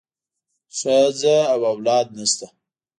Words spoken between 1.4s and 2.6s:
او اولاد نشته.